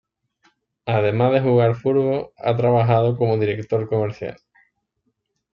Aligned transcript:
Además 0.87 1.31
de 1.31 1.41
jugar 1.41 1.67
al 1.69 1.75
fútbol, 1.75 2.31
ha 2.37 2.57
trabajado 2.57 3.15
como 3.15 3.37
director 3.37 3.87
comercial. 3.87 4.35